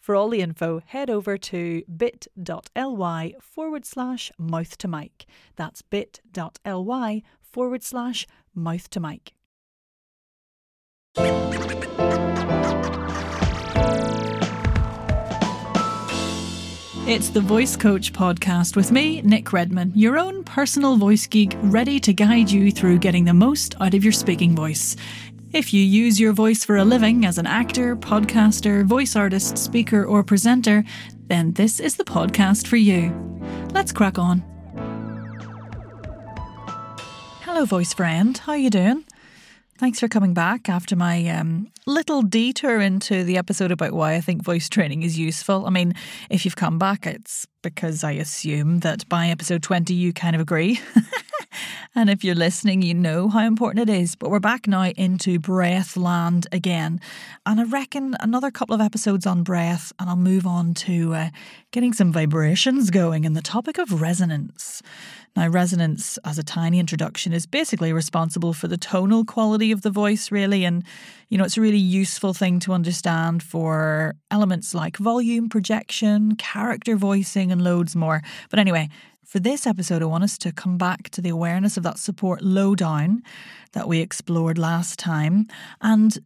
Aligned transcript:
For 0.00 0.14
all 0.14 0.28
the 0.30 0.40
info, 0.40 0.80
head 0.86 1.10
over 1.10 1.36
to 1.36 1.82
bit.ly 1.94 3.34
forward 3.40 3.84
slash 3.84 4.32
mouth 4.38 4.78
to 4.78 4.88
mic. 4.88 5.26
That's 5.56 5.82
bit.ly 5.82 7.22
forward 7.42 7.82
slash 7.82 8.26
mouth 8.54 8.88
to 8.90 9.00
mic. 9.00 9.32
It's 17.10 17.30
the 17.30 17.40
Voice 17.40 17.74
Coach 17.74 18.12
podcast 18.12 18.76
with 18.76 18.92
me, 18.92 19.22
Nick 19.22 19.50
Redman, 19.50 19.92
your 19.94 20.18
own 20.18 20.44
personal 20.44 20.98
voice 20.98 21.26
geek, 21.26 21.56
ready 21.62 21.98
to 22.00 22.12
guide 22.12 22.50
you 22.50 22.70
through 22.70 22.98
getting 22.98 23.24
the 23.24 23.32
most 23.32 23.74
out 23.80 23.94
of 23.94 24.04
your 24.04 24.12
speaking 24.12 24.54
voice. 24.54 24.94
If 25.50 25.72
you 25.72 25.82
use 25.82 26.20
your 26.20 26.34
voice 26.34 26.62
for 26.62 26.76
a 26.76 26.84
living 26.84 27.24
as 27.24 27.38
an 27.38 27.46
actor, 27.46 27.96
podcaster, 27.96 28.84
voice 28.84 29.16
artist, 29.16 29.56
speaker, 29.56 30.04
or 30.04 30.22
presenter, 30.22 30.84
then 31.28 31.54
this 31.54 31.80
is 31.80 31.96
the 31.96 32.04
podcast 32.04 32.66
for 32.66 32.76
you. 32.76 33.14
Let's 33.72 33.90
crack 33.90 34.18
on. 34.18 34.44
Hello, 37.40 37.64
voice 37.64 37.94
friend. 37.94 38.36
How 38.36 38.52
are 38.52 38.58
you 38.58 38.68
doing? 38.68 39.04
Thanks 39.78 39.98
for 39.98 40.08
coming 40.08 40.34
back 40.34 40.68
after 40.68 40.96
my 40.96 41.26
um, 41.28 41.68
little 41.86 42.20
detour 42.20 42.80
into 42.80 43.24
the 43.24 43.38
episode 43.38 43.70
about 43.70 43.92
why 43.92 44.16
I 44.16 44.20
think 44.20 44.42
voice 44.42 44.68
training 44.68 45.02
is 45.02 45.18
useful. 45.18 45.64
I 45.64 45.70
mean, 45.70 45.94
if 46.28 46.44
you've 46.44 46.56
come 46.56 46.78
back, 46.78 47.06
it's 47.06 47.46
because 47.62 48.04
I 48.04 48.12
assume 48.12 48.80
that 48.80 49.08
by 49.08 49.28
episode 49.28 49.62
20 49.62 49.94
you 49.94 50.12
kind 50.12 50.34
of 50.34 50.42
agree. 50.42 50.78
and 51.94 52.10
if 52.10 52.24
you're 52.24 52.34
listening, 52.34 52.82
you 52.82 52.94
know 52.94 53.28
how 53.28 53.46
important 53.46 53.88
it 53.88 53.92
is. 53.92 54.14
But 54.14 54.30
we're 54.30 54.40
back 54.40 54.66
now 54.66 54.84
into 54.84 55.38
breath 55.38 55.96
land 55.96 56.46
again. 56.52 57.00
And 57.46 57.60
I 57.60 57.64
reckon 57.64 58.16
another 58.20 58.50
couple 58.50 58.74
of 58.74 58.80
episodes 58.80 59.26
on 59.26 59.42
breath, 59.42 59.92
and 59.98 60.08
I'll 60.08 60.16
move 60.16 60.46
on 60.46 60.74
to 60.74 61.14
uh, 61.14 61.28
getting 61.70 61.92
some 61.92 62.12
vibrations 62.12 62.90
going 62.90 63.24
in 63.24 63.32
the 63.34 63.42
topic 63.42 63.78
of 63.78 64.00
resonance. 64.00 64.82
Now, 65.36 65.48
resonance, 65.48 66.18
as 66.24 66.38
a 66.38 66.42
tiny 66.42 66.80
introduction, 66.80 67.32
is 67.32 67.46
basically 67.46 67.92
responsible 67.92 68.52
for 68.52 68.66
the 68.66 68.76
tonal 68.76 69.24
quality 69.24 69.70
of 69.70 69.82
the 69.82 69.90
voice, 69.90 70.32
really. 70.32 70.64
And, 70.64 70.82
you 71.28 71.38
know, 71.38 71.44
it's 71.44 71.56
a 71.56 71.60
really 71.60 71.78
useful 71.78 72.34
thing 72.34 72.58
to 72.60 72.72
understand 72.72 73.42
for 73.42 74.16
elements 74.30 74.74
like 74.74 74.96
volume, 74.96 75.48
projection, 75.48 76.34
character 76.36 76.96
voicing, 76.96 77.52
and 77.52 77.62
loads 77.62 77.94
more. 77.94 78.20
But 78.50 78.58
anyway, 78.58 78.88
for 79.28 79.40
this 79.40 79.66
episode, 79.66 80.02
I 80.02 80.06
want 80.06 80.24
us 80.24 80.38
to 80.38 80.52
come 80.52 80.78
back 80.78 81.10
to 81.10 81.20
the 81.20 81.28
awareness 81.28 81.76
of 81.76 81.82
that 81.82 81.98
support 81.98 82.40
low 82.40 82.74
down 82.74 83.22
that 83.72 83.86
we 83.86 84.00
explored 84.00 84.56
last 84.56 84.98
time 84.98 85.48
and 85.82 86.18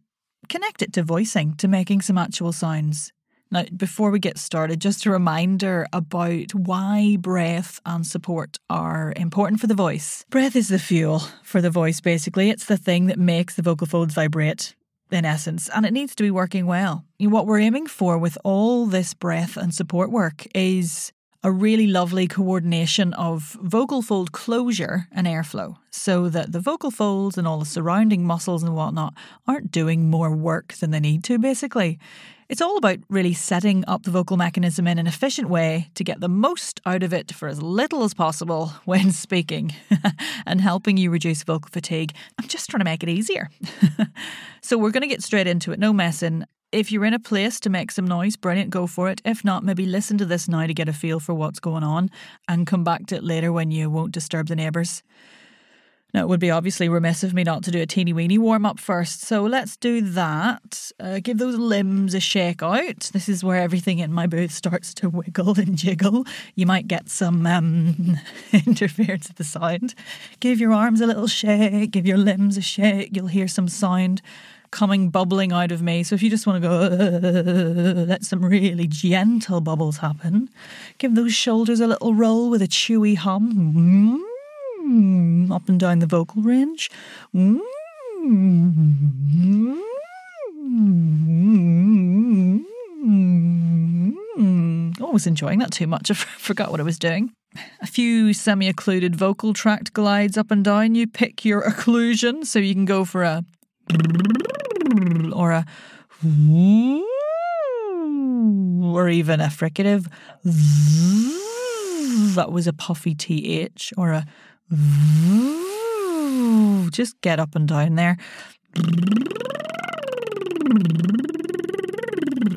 connect 0.47 0.81
it 0.81 0.93
to 0.93 1.03
voicing, 1.03 1.53
to 1.55 1.67
making 1.67 1.99
some 1.99 2.17
actual 2.17 2.53
sounds. 2.53 3.11
Now, 3.51 3.65
before 3.75 4.09
we 4.09 4.19
get 4.19 4.37
started, 4.37 4.79
just 4.79 5.05
a 5.05 5.11
reminder 5.11 5.85
about 5.91 6.55
why 6.55 7.17
breath 7.19 7.81
and 7.85 8.07
support 8.07 8.57
are 8.69 9.11
important 9.17 9.59
for 9.59 9.67
the 9.67 9.75
voice. 9.75 10.23
Breath 10.29 10.55
is 10.55 10.69
the 10.69 10.79
fuel 10.79 11.19
for 11.43 11.59
the 11.59 11.69
voice, 11.69 11.99
basically. 11.99 12.49
It's 12.49 12.65
the 12.65 12.77
thing 12.77 13.07
that 13.07 13.19
makes 13.19 13.55
the 13.55 13.63
vocal 13.63 13.85
folds 13.85 14.13
vibrate 14.13 14.75
in 15.11 15.25
essence, 15.25 15.69
and 15.75 15.85
it 15.85 15.91
needs 15.91 16.15
to 16.15 16.23
be 16.23 16.31
working 16.31 16.67
well. 16.67 17.03
What 17.19 17.47
we're 17.47 17.59
aiming 17.59 17.87
for 17.87 18.17
with 18.17 18.37
all 18.45 18.85
this 18.85 19.13
breath 19.13 19.57
and 19.57 19.73
support 19.73 20.09
work 20.09 20.47
is 20.55 21.11
a 21.43 21.51
really 21.51 21.87
lovely 21.87 22.27
coordination 22.27 23.13
of 23.15 23.57
vocal 23.61 24.01
fold 24.01 24.31
closure 24.31 25.07
and 25.11 25.27
airflow 25.27 25.75
so 25.91 26.29
that 26.29 26.53
the 26.53 26.59
vocal 26.59 26.89
folds 26.89 27.37
and 27.37 27.45
all 27.45 27.59
the 27.59 27.65
surrounding 27.65 28.25
muscles 28.25 28.63
and 28.63 28.73
whatnot 28.73 29.13
aren't 29.45 29.69
doing 29.69 30.09
more 30.09 30.33
work 30.33 30.73
than 30.75 30.91
they 30.91 31.01
need 31.01 31.23
to, 31.25 31.37
basically. 31.37 31.99
It's 32.47 32.61
all 32.61 32.77
about 32.77 32.99
really 33.09 33.33
setting 33.33 33.83
up 33.87 34.03
the 34.03 34.11
vocal 34.11 34.37
mechanism 34.37 34.87
in 34.87 34.99
an 34.99 35.07
efficient 35.07 35.49
way 35.49 35.89
to 35.95 36.03
get 36.03 36.19
the 36.19 36.29
most 36.29 36.79
out 36.85 37.03
of 37.03 37.13
it 37.13 37.33
for 37.33 37.47
as 37.47 37.61
little 37.61 38.03
as 38.03 38.13
possible 38.13 38.67
when 38.85 39.11
speaking 39.11 39.73
and 40.45 40.61
helping 40.61 40.95
you 40.95 41.09
reduce 41.09 41.43
vocal 41.43 41.69
fatigue. 41.71 42.13
I'm 42.39 42.47
just 42.47 42.69
trying 42.69 42.79
to 42.79 42.85
make 42.85 43.03
it 43.03 43.09
easier. 43.09 43.49
so, 44.61 44.77
we're 44.77 44.91
going 44.91 45.01
to 45.01 45.07
get 45.07 45.23
straight 45.23 45.47
into 45.47 45.71
it, 45.73 45.79
no 45.79 45.91
messing. 45.91 46.45
If 46.73 46.91
you're 46.91 47.05
in 47.05 47.13
a 47.13 47.19
place 47.19 47.59
to 47.59 47.69
make 47.69 47.91
some 47.91 48.07
noise, 48.07 48.35
brilliant, 48.35 48.71
go 48.71 48.87
for 48.87 49.07
it. 49.07 49.21
If 49.23 49.45
not, 49.45 49.63
maybe 49.63 49.85
listen 49.85 50.17
to 50.17 50.25
this 50.25 50.49
now 50.49 50.65
to 50.65 50.73
get 50.73 50.89
a 50.89 50.93
feel 50.93 51.19
for 51.19 51.35
what's 51.35 51.59
going 51.59 51.83
on 51.83 52.09
and 52.47 52.65
come 52.65 52.83
back 52.83 53.05
to 53.07 53.15
it 53.15 53.23
later 53.23 53.53
when 53.53 53.69
you 53.69 53.91
won't 53.91 54.11
disturb 54.11 54.47
the 54.47 54.55
neighbours. 54.55 55.03
Now, 56.15 56.21
it 56.21 56.29
would 56.29 56.39
be 56.39 56.49
obviously 56.49 56.89
remiss 56.89 57.23
of 57.23 57.31
me 57.31 57.43
not 57.43 57.63
to 57.63 57.71
do 57.71 57.79
a 57.79 57.85
teeny 57.85 58.11
weeny 58.11 58.39
warm 58.39 58.65
up 58.65 58.79
first, 58.79 59.21
so 59.21 59.43
let's 59.43 59.77
do 59.77 60.01
that. 60.01 60.91
Uh, 60.99 61.19
give 61.21 61.37
those 61.37 61.57
limbs 61.57 62.15
a 62.15 62.19
shake 62.19 62.63
out. 62.63 63.11
This 63.13 63.29
is 63.29 63.43
where 63.43 63.61
everything 63.61 63.99
in 63.99 64.11
my 64.11 64.25
booth 64.25 64.51
starts 64.51 64.95
to 64.95 65.09
wiggle 65.09 65.59
and 65.59 65.77
jiggle. 65.77 66.25
You 66.55 66.65
might 66.65 66.87
get 66.87 67.07
some 67.07 67.45
um, 67.45 68.17
interference 68.51 69.27
with 69.27 69.37
the 69.37 69.43
sound. 69.43 69.93
Give 70.39 70.59
your 70.59 70.73
arms 70.73 71.01
a 71.01 71.07
little 71.07 71.27
shake, 71.27 71.91
give 71.91 72.07
your 72.07 72.17
limbs 72.17 72.57
a 72.57 72.61
shake. 72.61 73.15
You'll 73.15 73.27
hear 73.27 73.47
some 73.47 73.67
sound 73.67 74.23
coming 74.73 75.09
bubbling 75.09 75.53
out 75.53 75.71
of 75.71 75.81
me. 75.81 76.03
So 76.03 76.15
if 76.15 76.21
you 76.21 76.29
just 76.29 76.45
want 76.45 76.61
to 76.61 76.67
go, 76.67 76.75
uh, 76.81 78.05
let 78.05 78.23
some 78.25 78.43
really 78.43 78.87
gentle 78.87 79.61
bubbles 79.61 79.97
happen. 79.97 80.49
Give 80.97 81.15
those 81.15 81.33
shoulders 81.33 81.79
a 81.79 81.87
little 81.87 82.13
roll 82.13 82.49
with 82.49 82.61
a 82.61 82.67
chewy 82.67 83.15
hum. 83.15 83.53
Mm-hmm 83.53 84.23
mm, 84.83 85.51
up 85.51 85.69
and 85.69 85.79
down 85.79 85.99
the 85.99 86.05
vocal 86.05 86.41
range. 86.41 86.89
Mm, 87.35 87.59
I 95.01 95.15
was 95.15 95.27
enjoying 95.27 95.59
that 95.59 95.71
too 95.71 95.87
much. 95.87 96.09
I 96.11 96.13
forgot 96.13 96.71
what 96.71 96.79
I 96.79 96.83
was 96.83 96.99
doing. 96.99 97.31
A 97.81 97.87
few 97.87 98.33
semi 98.33 98.67
occluded 98.67 99.15
vocal 99.15 99.53
tract 99.53 99.93
glides 99.93 100.37
up 100.37 100.49
and 100.49 100.63
down. 100.63 100.95
You 100.95 101.05
pick 101.05 101.45
your 101.45 101.61
occlusion, 101.61 102.45
so 102.45 102.59
you 102.59 102.73
can 102.73 102.85
go 102.85 103.05
for 103.05 103.23
a 103.23 103.45
or 105.33 105.51
a 105.51 105.65
or 108.93 109.09
even 109.09 109.41
a 109.41 109.47
fricative. 109.47 110.07
That 112.35 112.51
was 112.51 112.67
a 112.67 112.73
puffy 112.73 113.15
th 113.15 113.93
or 113.97 114.11
a 114.11 114.25
just 116.91 117.19
get 117.21 117.39
up 117.39 117.55
and 117.55 117.67
down 117.67 117.95
there. 117.95 118.17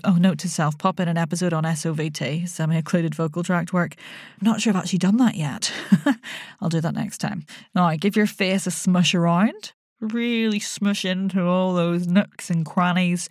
Oh, 0.05 0.15
note 0.15 0.39
to 0.39 0.49
self 0.49 0.79
pop 0.79 1.01
in 1.01 1.09
an 1.09 1.19
episode 1.19 1.53
on 1.53 1.65
SOVT, 1.65 2.49
semi 2.49 2.77
occluded 2.77 3.15
vocal 3.15 3.43
tract 3.43 3.73
work. 3.73 3.95
I'm 4.41 4.47
not 4.47 4.61
sure 4.61 4.73
I've 4.73 4.77
actually 4.77 5.01
done 5.01 5.17
that 5.17 5.35
yet. 5.35 5.73
I'll 6.61 6.69
do 6.69 6.81
that 6.81 6.95
next 6.95 7.19
time. 7.19 7.45
Now, 7.75 7.95
give 7.97 8.17
your 8.17 8.27
face 8.27 8.67
a 8.67 8.71
smush 8.71 9.15
around. 9.15 9.73
Really 10.01 10.61
smush 10.61 11.05
into 11.05 11.43
all 11.45 11.75
those 11.75 12.07
nooks 12.07 12.51
and 12.51 12.67
crannies. 12.67 13.29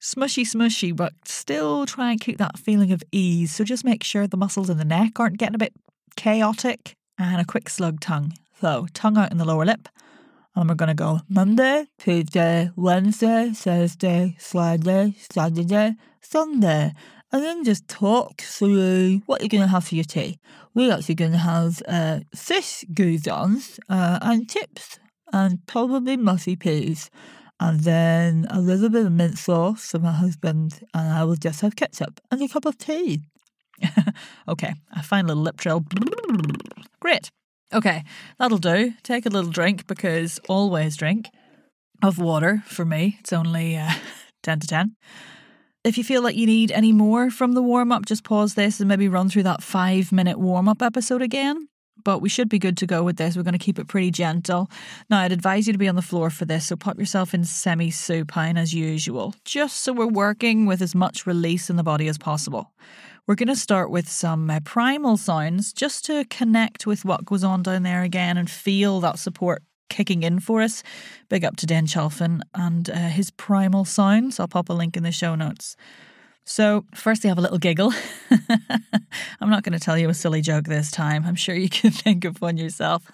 Smushy, 0.00 0.44
smushy, 0.44 0.94
but 0.94 1.12
still 1.24 1.84
try 1.84 2.12
and 2.12 2.20
keep 2.20 2.38
that 2.38 2.58
feeling 2.58 2.92
of 2.92 3.02
ease. 3.12 3.54
So 3.54 3.64
just 3.64 3.84
make 3.84 4.04
sure 4.04 4.26
the 4.26 4.36
muscles 4.36 4.70
in 4.70 4.78
the 4.78 4.84
neck 4.84 5.18
aren't 5.18 5.38
getting 5.38 5.56
a 5.56 5.58
bit 5.58 5.74
chaotic 6.16 6.94
and 7.18 7.40
a 7.40 7.44
quick 7.44 7.68
slug 7.68 8.00
tongue. 8.00 8.32
So, 8.60 8.86
tongue 8.94 9.18
out 9.18 9.30
in 9.30 9.38
the 9.38 9.44
lower 9.44 9.64
lip. 9.64 9.88
And 10.54 10.68
we're 10.68 10.74
going 10.74 10.88
to 10.88 10.94
go 10.94 11.20
Monday, 11.28 11.86
Tuesday, 11.98 12.70
Wednesday, 12.74 13.52
Thursday, 13.54 14.36
Friday, 14.40 15.14
Saturday, 15.30 15.94
Sunday. 16.20 16.92
And 17.30 17.44
then 17.44 17.62
just 17.62 17.86
talk 17.86 18.40
through 18.40 19.22
what 19.26 19.40
you're 19.40 19.48
going 19.48 19.62
to 19.62 19.68
have 19.68 19.84
for 19.84 19.94
your 19.94 20.04
tea. 20.04 20.40
We're 20.74 20.92
actually 20.92 21.14
going 21.16 21.32
to 21.32 21.38
have 21.38 21.82
uh, 21.86 22.20
fish 22.34 22.84
goujons 22.92 23.78
uh, 23.88 24.18
and 24.22 24.50
chips 24.50 24.98
and 25.32 25.64
probably 25.66 26.16
mushy 26.16 26.56
peas. 26.56 27.10
And 27.60 27.80
then 27.80 28.46
a 28.50 28.60
little 28.60 28.88
bit 28.88 29.06
of 29.06 29.12
mint 29.12 29.36
sauce 29.38 29.90
for 29.90 29.98
my 29.98 30.12
husband. 30.12 30.80
And 30.94 31.12
I 31.12 31.24
will 31.24 31.36
just 31.36 31.60
have 31.60 31.76
ketchup 31.76 32.20
and 32.30 32.42
a 32.42 32.48
cup 32.48 32.66
of 32.66 32.78
tea. 32.78 33.22
okay, 34.48 34.74
I 34.92 35.02
find 35.02 35.26
a 35.26 35.28
little 35.28 35.42
lip 35.42 35.56
trill. 35.56 35.84
Great. 37.00 37.30
Okay, 37.72 38.02
that'll 38.38 38.58
do. 38.58 38.92
Take 39.02 39.26
a 39.26 39.28
little 39.28 39.50
drink 39.50 39.86
because 39.86 40.40
always 40.48 40.96
drink 40.96 41.28
of 42.02 42.18
water 42.18 42.62
for 42.66 42.84
me. 42.84 43.16
It's 43.20 43.32
only 43.32 43.76
uh, 43.76 43.90
10 44.42 44.60
to 44.60 44.66
10. 44.66 44.96
If 45.84 45.96
you 45.96 46.04
feel 46.04 46.22
like 46.22 46.36
you 46.36 46.46
need 46.46 46.72
any 46.72 46.92
more 46.92 47.30
from 47.30 47.52
the 47.52 47.62
warm 47.62 47.92
up, 47.92 48.06
just 48.06 48.24
pause 48.24 48.54
this 48.54 48.80
and 48.80 48.88
maybe 48.88 49.08
run 49.08 49.28
through 49.28 49.44
that 49.44 49.62
five 49.62 50.12
minute 50.12 50.38
warm 50.38 50.68
up 50.68 50.82
episode 50.82 51.22
again. 51.22 51.68
But 52.04 52.20
we 52.20 52.28
should 52.28 52.48
be 52.48 52.58
good 52.58 52.76
to 52.78 52.86
go 52.86 53.02
with 53.02 53.16
this. 53.16 53.36
We're 53.36 53.42
going 53.42 53.52
to 53.52 53.58
keep 53.58 53.78
it 53.78 53.88
pretty 53.88 54.10
gentle. 54.10 54.70
Now, 55.10 55.20
I'd 55.20 55.32
advise 55.32 55.66
you 55.66 55.72
to 55.72 55.78
be 55.78 55.88
on 55.88 55.96
the 55.96 56.02
floor 56.02 56.30
for 56.30 56.44
this, 56.44 56.66
so 56.66 56.76
pop 56.76 56.98
yourself 56.98 57.34
in 57.34 57.44
semi 57.44 57.90
supine 57.90 58.56
as 58.56 58.72
usual, 58.72 59.34
just 59.44 59.80
so 59.80 59.92
we're 59.92 60.06
working 60.06 60.66
with 60.66 60.80
as 60.80 60.94
much 60.94 61.26
release 61.26 61.70
in 61.70 61.76
the 61.76 61.82
body 61.82 62.08
as 62.08 62.18
possible. 62.18 62.72
We're 63.26 63.34
going 63.34 63.48
to 63.48 63.56
start 63.56 63.90
with 63.90 64.08
some 64.08 64.48
uh, 64.48 64.60
primal 64.64 65.18
sounds 65.18 65.74
just 65.74 66.06
to 66.06 66.24
connect 66.30 66.86
with 66.86 67.04
what 67.04 67.26
goes 67.26 67.44
on 67.44 67.62
down 67.62 67.82
there 67.82 68.02
again 68.02 68.38
and 68.38 68.50
feel 68.50 69.00
that 69.00 69.18
support 69.18 69.62
kicking 69.90 70.22
in 70.22 70.40
for 70.40 70.62
us. 70.62 70.82
Big 71.28 71.44
up 71.44 71.56
to 71.56 71.66
Dane 71.66 71.86
Chalfin 71.86 72.40
and 72.54 72.88
uh, 72.88 73.08
his 73.08 73.30
primal 73.30 73.84
sounds. 73.84 74.40
I'll 74.40 74.48
pop 74.48 74.68
a 74.68 74.72
link 74.72 74.96
in 74.96 75.02
the 75.02 75.12
show 75.12 75.34
notes. 75.34 75.76
So, 76.44 76.86
firstly, 76.94 77.28
have 77.28 77.36
a 77.36 77.42
little 77.42 77.58
giggle. 77.58 77.92
I'm 79.40 79.50
not 79.50 79.62
going 79.62 79.72
to 79.72 79.78
tell 79.78 79.96
you 79.96 80.08
a 80.08 80.14
silly 80.14 80.40
joke 80.40 80.64
this 80.64 80.90
time. 80.90 81.24
I'm 81.24 81.36
sure 81.36 81.54
you 81.54 81.68
can 81.68 81.90
think 81.92 82.24
of 82.24 82.40
one 82.40 82.56
yourself. 82.56 83.08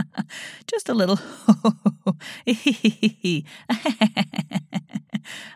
Just 0.66 0.88
a 0.88 0.94
little 0.94 1.18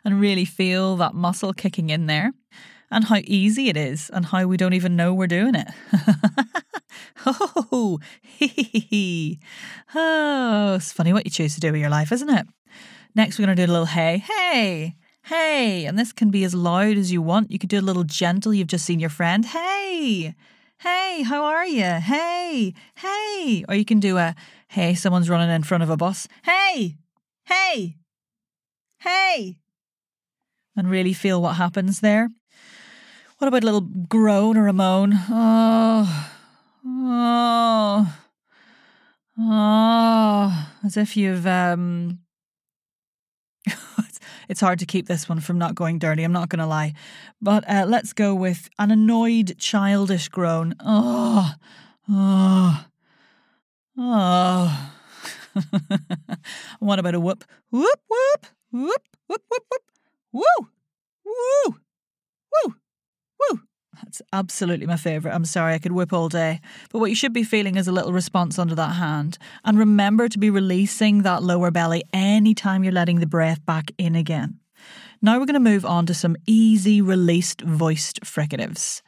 and 0.05 0.21
really 0.21 0.45
feel 0.47 0.97
that 0.97 1.15
muscle 1.15 1.53
kicking 1.53 1.91
in 1.91 2.07
there 2.07 2.33
and 2.91 3.05
how 3.05 3.19
easy 3.25 3.69
it 3.69 3.77
is 3.77 4.11
and 4.15 4.25
how 4.27 4.47
we 4.47 4.57
don't 4.57 4.73
even 4.73 4.97
know 4.97 5.13
we're 5.13 5.27
doing 5.27 5.55
it. 5.55 5.69
oh, 7.27 7.99
oh, 9.95 10.75
it's 10.75 10.93
funny 10.93 11.13
what 11.13 11.27
you 11.27 11.31
choose 11.31 11.55
to 11.55 11.61
do 11.61 11.71
with 11.73 11.83
your 11.83 11.91
life, 11.91 12.13
isn't 12.13 12.31
it? 12.31 12.47
Next, 13.15 13.39
we're 13.39 13.45
going 13.45 13.57
to 13.57 13.67
do 13.67 13.71
a 13.71 13.73
little 13.73 13.87
hey, 13.87 14.19
hey, 14.19 14.95
hey. 15.29 15.85
And 15.85 15.99
this 15.99 16.13
can 16.13 16.31
be 16.31 16.45
as 16.45 16.55
loud 16.55 16.97
as 16.97 17.13
you 17.13 17.23
want. 17.23 17.51
You 17.51 17.59
could 17.59 17.69
do 17.69 17.79
a 17.79 17.83
little 17.83 18.05
gentle. 18.05 18.55
You've 18.55 18.69
just 18.69 18.85
seen 18.85 19.01
your 19.01 19.11
friend. 19.11 19.45
Hey, 19.45 20.35
hey, 20.79 21.23
how 21.23 21.45
are 21.45 21.67
you? 21.67 21.85
Hey, 21.85 22.75
hey. 22.97 23.65
Or 23.69 23.75
you 23.75 23.85
can 23.85 24.01
do 24.01 24.19
a 24.19 24.35
hey, 24.69 24.95
someone's 24.95 25.31
running 25.31 25.51
in 25.51 25.63
front 25.63 25.83
of 25.83 25.91
a 25.91 25.97
bus. 25.97 26.29
Hey, 26.45 26.97
hey, 27.45 27.97
hey. 29.01 29.57
And 30.77 30.91
really 30.91 31.13
feel 31.13 31.43
what 31.43 31.57
happens 31.57 32.01
there. 32.01 32.29
What 33.39 33.49
about 33.49 33.63
a 33.63 33.67
little 33.67 33.89
groan 34.09 34.57
or 34.57 34.69
a 34.69 34.73
moan? 34.73 35.13
Oh, 35.31 36.31
oh, 36.87 38.19
oh, 39.39 40.71
as 40.85 40.97
if 40.97 41.17
you've 41.17 41.47
um. 41.47 42.21
It's 44.49 44.61
hard 44.61 44.79
to 44.81 44.87
keep 44.87 45.07
this 45.07 45.29
one 45.29 45.41
from 45.41 45.59
not 45.59 45.75
going 45.75 45.99
dirty. 45.99 46.23
I'm 46.25 46.33
not 46.33 46.49
going 46.49 46.61
to 46.61 46.67
lie, 46.67 46.95
but 47.41 47.69
uh, 47.69 47.85
let's 47.87 48.13
go 48.13 48.35
with 48.35 48.69
an 48.79 48.91
annoyed, 48.91 49.57
childish 49.59 50.29
groan. 50.29 50.75
Oh, 50.81 51.53
oh, 52.09 52.85
oh. 53.99 54.93
what 56.79 56.99
about 56.99 57.15
a 57.15 57.21
whoop, 57.21 57.45
whoop, 57.71 58.01
whoop, 58.09 58.47
whoop, 58.73 59.03
whoop, 59.29 59.43
whoop, 59.49 59.65
whoop, 59.71 59.83
woo, 60.33 60.69
woo, 61.25 61.75
woo. 62.53 62.75
Woo! 63.39 63.68
That's 64.03 64.23
absolutely 64.33 64.87
my 64.87 64.97
favourite. 64.97 65.35
I'm 65.35 65.45
sorry, 65.45 65.75
I 65.75 65.79
could 65.79 65.93
whip 65.93 66.13
all 66.13 66.29
day. 66.29 66.61
But 66.91 66.99
what 67.01 67.11
you 67.11 67.17
should 67.17 67.33
be 67.33 67.45
feeling 67.45 67.77
is 67.77 67.89
a 67.89 67.93
little 67.93 68.13
response 68.13 68.59
under 68.59 68.75
that 68.75 68.95
hand. 68.95 69.39
And 69.65 69.79
remember 69.79 70.29
to 70.29 70.39
be 70.39 70.51
releasing 70.51 71.23
that 71.23 71.43
lower 71.43 71.71
belly 71.71 72.05
anytime 72.13 72.85
you're 72.85 72.93
letting 72.93 73.21
the 73.21 73.27
breath 73.27 73.65
back 73.67 73.91
in 73.99 74.15
again. 74.15 74.61
Now 75.21 75.39
we're 75.39 75.47
going 75.47 75.55
to 75.55 75.61
move 75.61 75.85
on 75.85 76.07
to 76.07 76.15
some 76.15 76.37
easy 76.47 77.03
released 77.03 77.63
voiced 77.63 78.21
fricatives. 78.21 79.03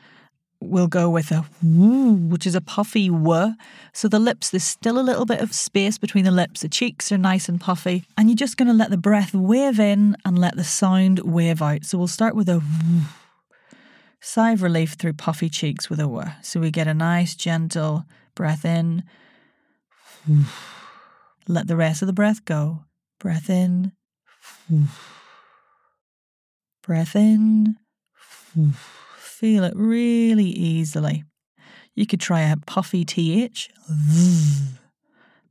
We'll 0.63 0.89
go 0.89 1.09
with 1.09 1.31
a 1.31 1.47
woo, 1.63 2.13
which 2.13 2.47
is 2.47 2.55
a 2.55 2.61
puffy 2.61 3.09
w. 3.09 3.55
So 3.95 4.09
the 4.09 4.19
lips, 4.19 4.51
there's 4.51 4.65
still 4.65 4.99
a 4.99 5.01
little 5.01 5.25
bit 5.25 5.41
of 5.41 5.55
space 5.55 5.97
between 5.97 6.25
the 6.25 6.31
lips. 6.31 6.61
The 6.61 6.69
cheeks 6.69 7.11
are 7.11 7.17
nice 7.17 7.49
and 7.49 7.59
puffy. 7.59 8.05
And 8.19 8.29
you're 8.29 8.37
just 8.37 8.59
going 8.59 8.69
to 8.69 8.75
let 8.75 8.91
the 8.91 8.99
breath 8.99 9.33
wave 9.33 9.81
in 9.81 10.17
and 10.27 10.39
let 10.39 10.57
the 10.57 10.65
sound 10.65 11.21
wave 11.21 11.63
out. 11.63 11.85
So 11.85 11.97
we'll 11.97 12.09
start 12.09 12.35
with 12.35 12.49
a 12.49 12.59
woo. 12.59 13.01
Sigh 14.21 14.53
of 14.53 14.63
relief 14.63 14.93
through 14.95 15.15
puffy 15.15 15.49
cheeks 15.49 15.89
with 15.89 15.99
a 15.99 16.03
w. 16.03 16.27
So 16.43 16.61
we 16.61 16.71
get 16.71 16.87
a 16.87 16.95
nice, 16.95 17.35
gentle 17.35 18.05
breath 18.35 18.65
in. 18.65 19.03
Let 21.49 21.67
the 21.67 21.77
rest 21.77 22.03
of 22.03 22.07
the 22.07 22.13
breath 22.13 22.45
go. 22.45 22.85
Breath 23.19 23.49
in. 23.51 23.93
Breath 26.83 27.17
in. 27.17 27.77
Feel 29.17 29.65
it 29.65 29.73
really 29.75 30.45
easily. 30.45 31.25
You 31.95 32.07
could 32.07 32.21
try 32.21 32.43
a 32.43 32.57
puffy 32.57 33.05
TH. 33.05 33.71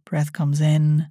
Breath 0.06 0.31
comes 0.31 0.62
in. 0.62 1.07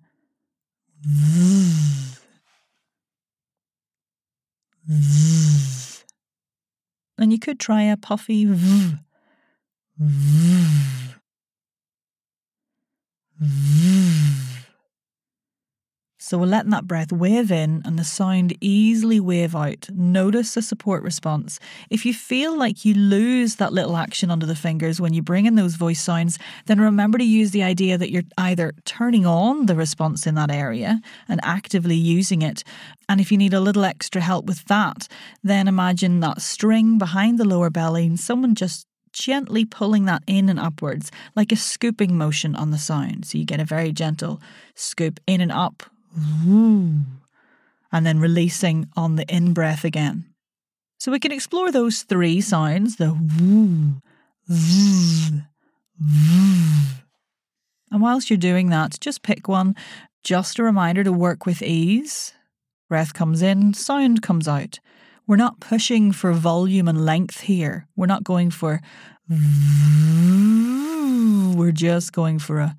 And 7.18 7.32
you 7.32 7.38
could 7.38 7.58
try 7.58 7.82
a 7.82 7.96
puffy 7.96 8.44
v. 8.44 8.98
v. 9.98 11.14
v. 13.40 14.47
So 16.28 16.36
we're 16.36 16.44
letting 16.44 16.72
that 16.72 16.86
breath 16.86 17.10
wave 17.10 17.50
in 17.50 17.80
and 17.86 17.98
the 17.98 18.04
sound 18.04 18.54
easily 18.60 19.18
wave 19.18 19.56
out. 19.56 19.88
Notice 19.94 20.52
the 20.52 20.60
support 20.60 21.02
response. 21.02 21.58
If 21.88 22.04
you 22.04 22.12
feel 22.12 22.54
like 22.54 22.84
you 22.84 22.92
lose 22.92 23.56
that 23.56 23.72
little 23.72 23.96
action 23.96 24.30
under 24.30 24.44
the 24.44 24.54
fingers 24.54 25.00
when 25.00 25.14
you 25.14 25.22
bring 25.22 25.46
in 25.46 25.54
those 25.54 25.76
voice 25.76 26.02
sounds, 26.02 26.38
then 26.66 26.82
remember 26.82 27.16
to 27.16 27.24
use 27.24 27.52
the 27.52 27.62
idea 27.62 27.96
that 27.96 28.10
you're 28.10 28.24
either 28.36 28.74
turning 28.84 29.24
on 29.24 29.64
the 29.64 29.74
response 29.74 30.26
in 30.26 30.34
that 30.34 30.50
area 30.50 31.00
and 31.28 31.40
actively 31.42 31.96
using 31.96 32.42
it. 32.42 32.62
And 33.08 33.22
if 33.22 33.32
you 33.32 33.38
need 33.38 33.54
a 33.54 33.60
little 33.60 33.86
extra 33.86 34.20
help 34.20 34.44
with 34.44 34.66
that, 34.66 35.08
then 35.42 35.66
imagine 35.66 36.20
that 36.20 36.42
string 36.42 36.98
behind 36.98 37.38
the 37.38 37.48
lower 37.48 37.70
belly 37.70 38.06
and 38.06 38.20
someone 38.20 38.54
just 38.54 38.86
gently 39.14 39.64
pulling 39.64 40.04
that 40.04 40.24
in 40.26 40.50
and 40.50 40.60
upwards, 40.60 41.10
like 41.34 41.52
a 41.52 41.56
scooping 41.56 42.18
motion 42.18 42.54
on 42.54 42.70
the 42.70 42.76
sound. 42.76 43.24
So 43.24 43.38
you 43.38 43.46
get 43.46 43.60
a 43.60 43.64
very 43.64 43.92
gentle 43.92 44.42
scoop 44.74 45.20
in 45.26 45.40
and 45.40 45.50
up 45.50 45.84
and 47.92 48.06
then 48.06 48.20
releasing 48.20 48.88
on 48.96 49.16
the 49.16 49.26
in 49.34 49.52
breath 49.52 49.84
again. 49.84 50.24
So 50.98 51.12
we 51.12 51.20
can 51.20 51.32
explore 51.32 51.70
those 51.70 52.02
three 52.02 52.40
sounds 52.40 52.96
the 52.96 53.12
woo, 53.12 54.02
v. 54.48 55.42
And 57.90 58.02
whilst 58.02 58.30
you're 58.30 58.36
doing 58.36 58.70
that, 58.70 58.98
just 59.00 59.22
pick 59.22 59.48
one. 59.48 59.74
Just 60.22 60.58
a 60.58 60.62
reminder 60.62 61.04
to 61.04 61.12
work 61.12 61.46
with 61.46 61.62
ease. 61.62 62.34
Breath 62.88 63.14
comes 63.14 63.42
in, 63.42 63.74
sound 63.74 64.22
comes 64.22 64.48
out. 64.48 64.80
We're 65.26 65.36
not 65.36 65.60
pushing 65.60 66.12
for 66.12 66.32
volume 66.32 66.88
and 66.88 67.04
length 67.04 67.40
here. 67.42 67.86
We're 67.96 68.06
not 68.06 68.24
going 68.24 68.50
for 68.50 68.80
we're 71.54 71.72
just 71.72 72.12
going 72.12 72.38
for 72.38 72.60
a 72.60 72.76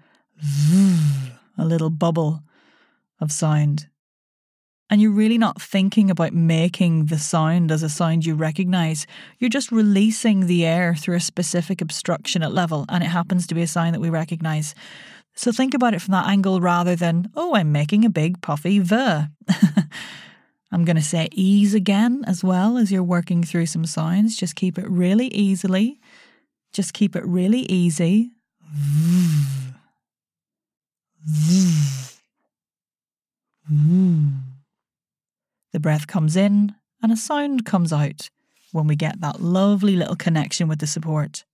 a 1.57 1.65
little 1.65 1.89
bubble 1.89 2.41
of 3.19 3.31
sound. 3.31 3.87
And 4.89 5.01
you're 5.01 5.11
really 5.11 5.37
not 5.37 5.61
thinking 5.61 6.09
about 6.09 6.33
making 6.33 7.05
the 7.05 7.19
sound 7.19 7.71
as 7.71 7.83
a 7.83 7.89
sound 7.89 8.25
you 8.25 8.33
recognize. 8.33 9.05
You're 9.37 9.49
just 9.49 9.71
releasing 9.71 10.47
the 10.47 10.65
air 10.65 10.95
through 10.95 11.17
a 11.17 11.21
specific 11.21 11.79
obstruction 11.79 12.41
at 12.41 12.53
level, 12.53 12.85
and 12.89 13.03
it 13.03 13.07
happens 13.07 13.45
to 13.47 13.55
be 13.55 13.61
a 13.61 13.67
sound 13.67 13.93
that 13.93 14.01
we 14.01 14.09
recognize. 14.09 14.73
So 15.35 15.51
think 15.51 15.75
about 15.75 15.93
it 15.93 16.01
from 16.01 16.13
that 16.13 16.27
angle 16.27 16.59
rather 16.59 16.95
than, 16.95 17.31
oh, 17.35 17.55
I'm 17.55 17.71
making 17.71 18.03
a 18.03 18.09
big 18.09 18.41
puffy 18.41 18.79
V. 18.79 18.95
I'm 20.71 20.85
going 20.85 20.95
to 20.95 21.01
say 21.01 21.29
ease 21.31 21.73
again 21.73 22.23
as 22.27 22.43
well 22.43 22.77
as 22.77 22.91
you're 22.91 23.03
working 23.03 23.43
through 23.43 23.67
some 23.67 23.85
sounds. 23.85 24.35
Just 24.35 24.55
keep 24.55 24.77
it 24.77 24.89
really 24.89 25.27
easily. 25.27 25.99
Just 26.73 26.93
keep 26.93 27.15
it 27.15 27.25
really 27.25 27.61
easy. 27.61 28.31
The 35.79 35.83
breath 35.83 36.07
comes 36.07 36.35
in 36.35 36.75
and 37.01 37.09
a 37.09 37.15
sound 37.15 37.65
comes 37.65 37.93
out 37.93 38.29
when 38.73 38.85
we 38.85 38.97
get 38.97 39.21
that 39.21 39.39
lovely 39.39 39.95
little 39.95 40.17
connection 40.17 40.67
with 40.67 40.79
the 40.79 40.87
support. 40.87 41.45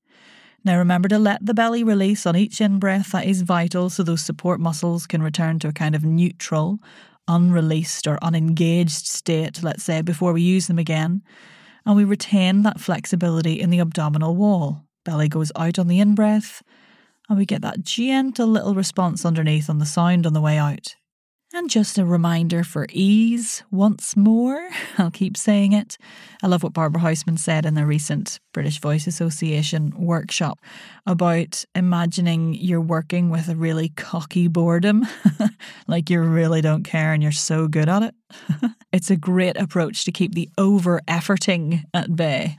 Now 0.64 0.80
remember 0.80 1.08
to 1.10 1.20
let 1.20 1.46
the 1.46 1.54
belly 1.54 1.84
release 1.84 2.26
on 2.26 2.36
each 2.36 2.60
in 2.60 2.80
breath. 2.80 3.12
That 3.12 3.28
is 3.28 3.44
vital 3.44 3.92
so 3.92 4.02
those 4.02 4.24
support 4.24 4.60
muscles 4.60 5.06
can 5.06 5.22
return 5.22 5.60
to 5.60 5.68
a 5.68 5.74
kind 5.74 5.94
of 5.94 6.04
neutral, 6.04 6.80
unreleased, 7.28 8.08
or 8.08 8.18
unengaged 8.24 9.06
state, 9.06 9.62
let's 9.62 9.84
say, 9.84 10.02
before 10.02 10.34
we 10.34 10.42
use 10.42 10.66
them 10.66 10.80
again. 10.80 11.22
And 11.86 11.96
we 11.96 12.04
retain 12.04 12.64
that 12.64 12.80
flexibility 12.80 13.62
in 13.62 13.70
the 13.70 13.80
abdominal 13.80 14.36
wall. 14.36 14.86
Belly 15.04 15.30
goes 15.30 15.52
out 15.56 15.78
on 15.78 15.88
the 15.88 16.00
in 16.00 16.16
breath, 16.16 16.64
and 17.30 17.38
we 17.38 17.46
get 17.46 17.62
that 17.62 17.84
gentle 17.84 18.48
little 18.48 18.74
response 18.74 19.24
underneath 19.24 19.70
on 19.70 19.78
the 19.78 19.86
sound 19.86 20.26
on 20.26 20.34
the 20.34 20.42
way 20.42 20.58
out. 20.58 20.96
And 21.56 21.70
just 21.70 21.98
a 21.98 22.04
reminder 22.04 22.66
for 22.66 22.86
ease 22.90 23.64
once 23.72 24.18
more, 24.18 24.70
I'll 24.98 25.10
keep 25.10 25.38
saying 25.38 25.72
it. 25.72 25.98
I 26.44 26.48
love 26.48 26.64
what 26.64 26.74
Barbara 26.74 27.00
Houseman 27.00 27.38
said 27.38 27.66
in 27.66 27.76
the 27.76 27.86
recent 27.86 28.42
British 28.54 28.82
Voice 28.82 29.08
Association 29.08 29.94
workshop 29.98 30.60
about 31.06 31.64
imagining 31.74 32.56
you're 32.56 32.82
working 32.82 33.30
with 33.30 33.48
a 33.48 33.56
really 33.56 33.88
cocky 33.88 34.50
boredom, 34.50 35.08
like 35.88 36.10
you 36.10 36.20
really 36.20 36.60
don't 36.60 36.84
care 36.84 37.14
and 37.14 37.24
you're 37.24 37.32
so 37.32 37.70
good 37.70 37.88
at 37.88 38.04
it. 38.04 38.16
it's 38.92 39.10
a 39.10 39.16
great 39.16 39.56
approach 39.56 40.04
to 40.04 40.12
keep 40.12 40.36
the 40.36 40.50
over 40.58 41.00
efforting 41.08 41.86
at 41.94 42.18
bay. 42.18 42.58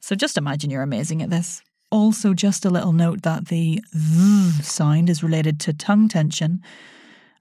So 0.00 0.14
just 0.14 0.38
imagine 0.38 0.70
you're 0.70 0.82
amazing 0.82 1.22
at 1.22 1.30
this. 1.30 1.60
Also, 1.90 2.34
just 2.34 2.64
a 2.64 2.70
little 2.70 2.92
note 2.92 3.22
that 3.22 3.48
the 3.48 3.82
th 3.92 4.64
sound 4.64 5.10
is 5.10 5.24
related 5.24 5.58
to 5.58 5.72
tongue 5.72 6.08
tension 6.08 6.62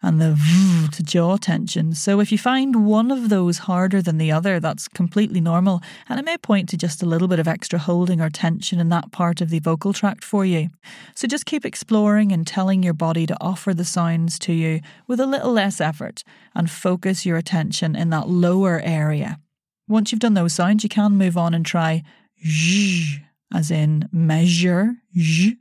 and 0.03 0.20
the 0.20 0.34
v 0.38 0.88
to 0.91 1.03
jaw 1.03 1.38
tension. 1.38 1.93
So 1.93 2.20
if 2.20 2.31
you 2.31 2.38
find 2.38 2.86
one 2.86 3.12
of 3.12 3.29
those 3.29 3.60
harder 3.60 4.01
than 4.01 4.17
the 4.17 4.31
other, 4.31 4.60
that's 4.60 4.88
completely 4.88 5.41
normal, 5.41 5.81
and 6.10 6.20
it 6.20 6.25
may 6.25 6.38
point 6.38 6.70
to 6.70 6.77
just 6.77 7.03
a 7.03 7.05
little 7.05 7.27
bit 7.27 7.39
of 7.39 7.48
extra 7.48 7.79
holding 7.79 8.20
or 8.20 8.29
tension 8.29 8.79
in 8.79 8.89
that 8.89 9.12
part 9.12 9.41
of 9.41 9.50
the 9.50 9.60
vocal 9.60 9.93
tract 9.93 10.24
for 10.24 10.46
you. 10.46 10.70
So 11.15 11.27
just 11.27 11.46
keep 11.46 11.65
exploring 11.65 12.31
and 12.31 12.46
telling 12.48 12.84
your 12.84 12.93
body 12.93 13.25
to 13.27 13.38
offer 13.39 13.74
the 13.74 13.86
sounds 13.86 14.39
to 14.39 14.53
you 14.53 14.81
with 15.08 15.20
a 15.20 15.27
little 15.27 15.51
less 15.51 15.79
effort 15.79 16.24
and 16.55 16.70
focus 16.70 17.25
your 17.25 17.38
attention 17.38 17.96
in 17.96 18.10
that 18.10 18.27
lower 18.27 18.81
area. 18.84 19.39
Once 19.88 20.12
you've 20.12 20.22
done 20.22 20.34
those 20.34 20.53
sounds, 20.53 20.84
you 20.84 20.89
can 20.89 21.17
move 21.17 21.38
on 21.38 21.53
and 21.53 21.65
try 21.65 22.03
zh, 22.46 23.20
as 23.53 23.70
in 23.70 24.08
measure, 24.12 24.96
zh, 25.17 25.51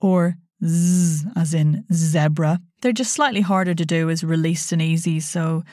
or 0.00 0.36
z, 0.64 1.26
as 1.36 1.54
in 1.54 1.84
zebra, 1.92 2.60
they're 2.80 2.92
just 2.92 3.12
slightly 3.12 3.40
harder 3.40 3.74
to 3.74 3.84
do 3.84 4.10
as 4.10 4.24
released 4.24 4.72
and 4.72 4.82
easy, 4.82 5.20
so 5.20 5.64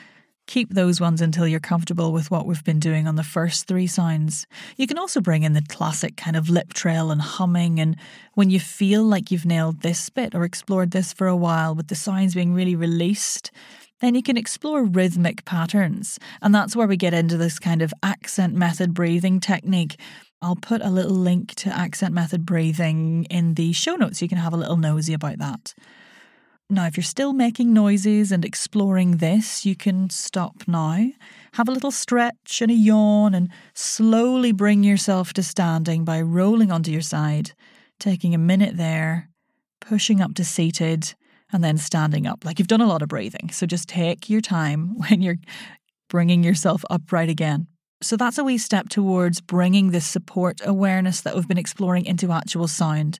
keep 0.46 0.70
those 0.70 1.00
ones 1.00 1.20
until 1.20 1.46
you're 1.46 1.60
comfortable 1.60 2.12
with 2.12 2.30
what 2.30 2.46
we've 2.46 2.64
been 2.64 2.78
doing 2.78 3.08
on 3.08 3.16
the 3.16 3.24
first 3.24 3.66
three 3.66 3.86
sounds. 3.86 4.46
You 4.76 4.86
can 4.86 4.98
also 4.98 5.20
bring 5.20 5.42
in 5.42 5.54
the 5.54 5.64
classic 5.68 6.16
kind 6.16 6.36
of 6.36 6.48
lip 6.48 6.72
trill 6.72 7.10
and 7.10 7.20
humming, 7.20 7.80
and 7.80 7.96
when 8.34 8.50
you 8.50 8.60
feel 8.60 9.02
like 9.02 9.30
you've 9.30 9.46
nailed 9.46 9.80
this 9.80 10.08
bit 10.08 10.34
or 10.34 10.44
explored 10.44 10.92
this 10.92 11.12
for 11.12 11.26
a 11.26 11.36
while 11.36 11.74
with 11.74 11.88
the 11.88 11.94
sounds 11.94 12.34
being 12.34 12.54
really 12.54 12.76
released, 12.76 13.50
then 14.00 14.14
you 14.14 14.22
can 14.22 14.36
explore 14.36 14.84
rhythmic 14.84 15.44
patterns. 15.44 16.18
And 16.42 16.54
that's 16.54 16.76
where 16.76 16.86
we 16.86 16.96
get 16.96 17.14
into 17.14 17.36
this 17.36 17.58
kind 17.58 17.82
of 17.82 17.94
accent 18.02 18.54
method 18.54 18.94
breathing 18.94 19.40
technique. 19.40 19.98
I'll 20.42 20.56
put 20.56 20.82
a 20.82 20.90
little 20.90 21.16
link 21.16 21.54
to 21.56 21.70
accent 21.70 22.12
method 22.12 22.44
breathing 22.44 23.26
in 23.30 23.54
the 23.54 23.72
show 23.72 23.96
notes. 23.96 24.20
You 24.20 24.28
can 24.28 24.38
have 24.38 24.52
a 24.52 24.58
little 24.58 24.76
nosy 24.76 25.14
about 25.14 25.38
that. 25.38 25.74
Now, 26.68 26.86
if 26.86 26.96
you're 26.96 27.04
still 27.04 27.32
making 27.32 27.72
noises 27.72 28.32
and 28.32 28.44
exploring 28.44 29.18
this, 29.18 29.64
you 29.64 29.76
can 29.76 30.10
stop 30.10 30.64
now, 30.66 31.10
have 31.52 31.68
a 31.68 31.72
little 31.72 31.92
stretch 31.92 32.60
and 32.60 32.72
a 32.72 32.74
yawn, 32.74 33.34
and 33.34 33.50
slowly 33.72 34.50
bring 34.50 34.82
yourself 34.82 35.32
to 35.34 35.44
standing 35.44 36.04
by 36.04 36.20
rolling 36.20 36.72
onto 36.72 36.90
your 36.90 37.02
side, 37.02 37.52
taking 38.00 38.34
a 38.34 38.38
minute 38.38 38.76
there, 38.76 39.30
pushing 39.80 40.20
up 40.20 40.34
to 40.34 40.44
seated, 40.44 41.14
and 41.52 41.62
then 41.62 41.78
standing 41.78 42.26
up. 42.26 42.44
Like 42.44 42.58
you've 42.58 42.66
done 42.66 42.80
a 42.80 42.88
lot 42.88 43.02
of 43.02 43.08
breathing. 43.08 43.50
So 43.52 43.64
just 43.64 43.88
take 43.88 44.28
your 44.28 44.40
time 44.40 44.98
when 45.08 45.22
you're 45.22 45.38
bringing 46.08 46.42
yourself 46.42 46.84
upright 46.90 47.28
again. 47.28 47.68
So 48.02 48.16
that's 48.16 48.36
a 48.36 48.44
wee 48.44 48.58
step 48.58 48.90
towards 48.90 49.40
bringing 49.40 49.90
this 49.90 50.06
support 50.06 50.60
awareness 50.64 51.22
that 51.22 51.34
we've 51.34 51.48
been 51.48 51.56
exploring 51.56 52.04
into 52.04 52.30
actual 52.30 52.68
sound. 52.68 53.18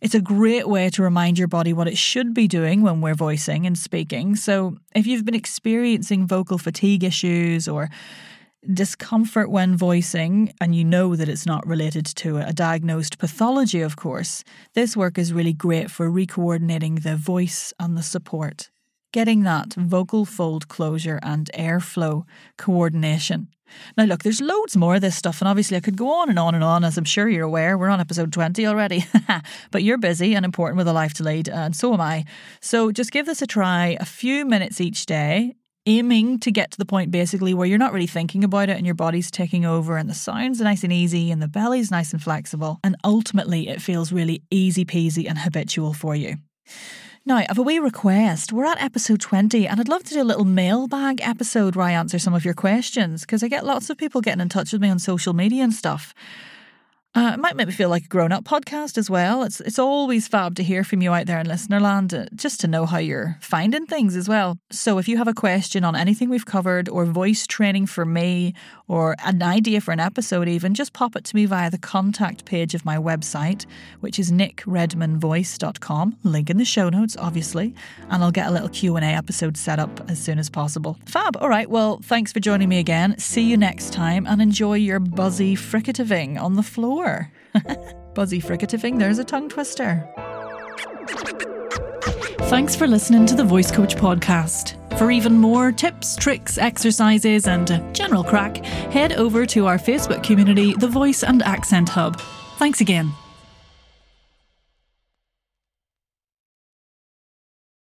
It's 0.00 0.14
a 0.14 0.20
great 0.20 0.68
way 0.68 0.90
to 0.90 1.02
remind 1.02 1.38
your 1.38 1.46
body 1.46 1.72
what 1.72 1.86
it 1.86 1.96
should 1.96 2.34
be 2.34 2.48
doing 2.48 2.82
when 2.82 3.00
we're 3.00 3.14
voicing 3.14 3.64
and 3.64 3.78
speaking. 3.78 4.34
So, 4.34 4.76
if 4.94 5.06
you've 5.06 5.24
been 5.24 5.34
experiencing 5.36 6.26
vocal 6.26 6.58
fatigue 6.58 7.04
issues 7.04 7.68
or 7.68 7.90
discomfort 8.72 9.50
when 9.50 9.76
voicing, 9.76 10.52
and 10.60 10.74
you 10.74 10.84
know 10.84 11.14
that 11.14 11.28
it's 11.28 11.46
not 11.46 11.66
related 11.66 12.06
to 12.06 12.38
a 12.38 12.52
diagnosed 12.52 13.18
pathology, 13.18 13.80
of 13.80 13.96
course, 13.96 14.42
this 14.74 14.96
work 14.96 15.16
is 15.16 15.32
really 15.32 15.52
great 15.52 15.90
for 15.90 16.10
recoordinating 16.10 17.02
the 17.02 17.16
voice 17.16 17.72
and 17.78 17.96
the 17.96 18.02
support, 18.02 18.70
getting 19.12 19.44
that 19.44 19.74
vocal 19.74 20.24
fold 20.24 20.66
closure 20.68 21.20
and 21.22 21.50
airflow 21.54 22.24
coordination. 22.56 23.48
Now, 23.96 24.04
look, 24.04 24.22
there's 24.22 24.40
loads 24.40 24.76
more 24.76 24.96
of 24.96 25.00
this 25.00 25.16
stuff, 25.16 25.40
and 25.40 25.48
obviously 25.48 25.76
I 25.76 25.80
could 25.80 25.96
go 25.96 26.10
on 26.10 26.28
and 26.28 26.38
on 26.38 26.54
and 26.54 26.64
on, 26.64 26.84
as 26.84 26.98
I'm 26.98 27.04
sure 27.04 27.28
you're 27.28 27.44
aware. 27.44 27.76
We're 27.76 27.88
on 27.88 28.00
episode 28.00 28.32
20 28.32 28.66
already. 28.66 29.04
but 29.70 29.82
you're 29.82 29.98
busy 29.98 30.34
and 30.34 30.44
important 30.44 30.78
with 30.78 30.88
a 30.88 30.92
life 30.92 31.14
to 31.14 31.22
lead, 31.22 31.48
and 31.48 31.74
so 31.74 31.92
am 31.94 32.00
I. 32.00 32.24
So 32.60 32.92
just 32.92 33.12
give 33.12 33.26
this 33.26 33.42
a 33.42 33.46
try 33.46 33.96
a 34.00 34.04
few 34.04 34.44
minutes 34.44 34.80
each 34.80 35.06
day, 35.06 35.54
aiming 35.86 36.38
to 36.40 36.50
get 36.50 36.70
to 36.72 36.78
the 36.78 36.84
point 36.84 37.10
basically 37.10 37.54
where 37.54 37.66
you're 37.66 37.78
not 37.78 37.92
really 37.92 38.06
thinking 38.06 38.44
about 38.44 38.68
it 38.68 38.76
and 38.76 38.84
your 38.84 38.94
body's 38.94 39.30
taking 39.30 39.64
over, 39.64 39.96
and 39.96 40.08
the 40.08 40.14
sounds 40.14 40.60
nice 40.60 40.84
and 40.84 40.92
easy, 40.92 41.30
and 41.30 41.42
the 41.42 41.48
belly's 41.48 41.90
nice 41.90 42.12
and 42.12 42.22
flexible, 42.22 42.78
and 42.84 42.96
ultimately 43.04 43.68
it 43.68 43.82
feels 43.82 44.12
really 44.12 44.42
easy 44.50 44.84
peasy 44.84 45.28
and 45.28 45.38
habitual 45.38 45.92
for 45.92 46.14
you. 46.14 46.36
Now, 47.28 47.36
I 47.36 47.46
have 47.46 47.58
a 47.58 47.62
wee 47.62 47.78
request. 47.78 48.54
We're 48.54 48.64
at 48.64 48.82
episode 48.82 49.20
20, 49.20 49.68
and 49.68 49.78
I'd 49.78 49.86
love 49.86 50.02
to 50.04 50.14
do 50.14 50.22
a 50.22 50.24
little 50.24 50.46
mailbag 50.46 51.20
episode 51.20 51.76
where 51.76 51.84
I 51.84 51.92
answer 51.92 52.18
some 52.18 52.32
of 52.32 52.42
your 52.42 52.54
questions 52.54 53.20
because 53.20 53.42
I 53.42 53.48
get 53.48 53.66
lots 53.66 53.90
of 53.90 53.98
people 53.98 54.22
getting 54.22 54.40
in 54.40 54.48
touch 54.48 54.72
with 54.72 54.80
me 54.80 54.88
on 54.88 54.98
social 54.98 55.34
media 55.34 55.62
and 55.62 55.74
stuff. 55.74 56.14
Uh, 57.28 57.32
it 57.32 57.40
might 57.40 57.56
make 57.56 57.66
me 57.66 57.74
feel 57.74 57.90
like 57.90 58.04
a 58.04 58.08
grown 58.08 58.32
up 58.32 58.44
podcast 58.44 58.96
as 58.96 59.10
well. 59.10 59.42
It's 59.42 59.60
it's 59.60 59.78
always 59.78 60.26
fab 60.26 60.54
to 60.54 60.62
hear 60.62 60.82
from 60.82 61.02
you 61.02 61.12
out 61.12 61.26
there 61.26 61.38
in 61.38 61.46
listenerland, 61.46 62.14
uh, 62.14 62.26
just 62.34 62.58
to 62.60 62.68
know 62.68 62.86
how 62.86 62.96
you're 62.96 63.36
finding 63.42 63.84
things 63.84 64.16
as 64.16 64.30
well. 64.30 64.56
So 64.70 64.96
if 64.96 65.08
you 65.08 65.18
have 65.18 65.28
a 65.28 65.34
question 65.34 65.84
on 65.84 65.94
anything 65.94 66.30
we've 66.30 66.46
covered, 66.46 66.88
or 66.88 67.04
voice 67.04 67.46
training 67.46 67.84
for 67.84 68.06
me, 68.06 68.54
or 68.86 69.14
an 69.26 69.42
idea 69.42 69.82
for 69.82 69.92
an 69.92 70.00
episode, 70.00 70.48
even 70.48 70.72
just 70.72 70.94
pop 70.94 71.16
it 71.16 71.24
to 71.24 71.36
me 71.36 71.44
via 71.44 71.70
the 71.70 71.76
contact 71.76 72.46
page 72.46 72.74
of 72.74 72.86
my 72.86 72.96
website, 72.96 73.66
which 74.00 74.18
is 74.18 74.32
nickredmanvoice.com. 74.32 76.16
Link 76.22 76.48
in 76.48 76.56
the 76.56 76.64
show 76.64 76.88
notes, 76.88 77.14
obviously, 77.18 77.74
and 78.08 78.24
I'll 78.24 78.30
get 78.30 78.46
a 78.46 78.50
little 78.50 78.70
Q 78.70 78.96
and 78.96 79.04
A 79.04 79.08
episode 79.08 79.58
set 79.58 79.78
up 79.78 80.10
as 80.10 80.18
soon 80.18 80.38
as 80.38 80.48
possible. 80.48 80.96
Fab. 81.04 81.36
All 81.36 81.50
right. 81.50 81.68
Well, 81.68 82.00
thanks 82.04 82.32
for 82.32 82.40
joining 82.40 82.70
me 82.70 82.78
again. 82.78 83.18
See 83.18 83.42
you 83.42 83.58
next 83.58 83.92
time, 83.92 84.26
and 84.26 84.40
enjoy 84.40 84.76
your 84.76 84.98
buzzy 84.98 85.56
fricativing 85.56 86.40
on 86.40 86.54
the 86.54 86.62
floor 86.62 87.17
more. 87.18 87.32
Buzzy 88.14 88.40
fricativing, 88.40 88.98
there's 88.98 89.18
a 89.18 89.24
tongue 89.24 89.48
twister. 89.48 90.08
Thanks 92.48 92.74
for 92.74 92.86
listening 92.86 93.26
to 93.26 93.34
the 93.34 93.44
Voice 93.44 93.70
Coach 93.70 93.96
podcast. 93.96 94.74
For 94.98 95.10
even 95.10 95.34
more 95.34 95.70
tips, 95.70 96.16
tricks, 96.16 96.58
exercises, 96.58 97.46
and 97.46 97.94
general 97.94 98.24
crack, 98.24 98.64
head 98.64 99.12
over 99.12 99.46
to 99.46 99.66
our 99.66 99.78
Facebook 99.78 100.22
community, 100.22 100.74
The 100.74 100.88
Voice 100.88 101.22
and 101.22 101.42
Accent 101.42 101.88
Hub. 101.90 102.20
Thanks 102.58 102.80
again. 102.80 103.12